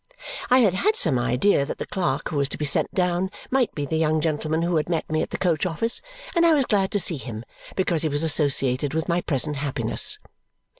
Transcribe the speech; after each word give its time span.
I 0.49 0.61
had 0.61 0.73
had 0.73 0.95
some 0.95 1.19
idea 1.19 1.63
that 1.63 1.77
the 1.77 1.85
clerk 1.85 2.29
who 2.29 2.37
was 2.37 2.49
to 2.49 2.57
be 2.57 2.65
sent 2.65 2.91
down 2.91 3.29
might 3.51 3.71
be 3.75 3.85
the 3.85 3.99
young 3.99 4.19
gentleman 4.19 4.63
who 4.63 4.77
had 4.77 4.89
met 4.89 5.07
me 5.11 5.21
at 5.21 5.29
the 5.29 5.37
coach 5.37 5.63
office, 5.63 6.01
and 6.35 6.43
I 6.43 6.55
was 6.55 6.65
glad 6.65 6.89
to 6.93 6.99
see 6.99 7.17
him, 7.17 7.45
because 7.75 8.01
he 8.01 8.09
was 8.09 8.23
associated 8.23 8.95
with 8.95 9.07
my 9.07 9.21
present 9.21 9.57
happiness. 9.57 10.17